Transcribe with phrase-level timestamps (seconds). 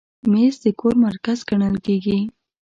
[0.31, 2.17] مېز د کور مرکز ګڼل کېږي.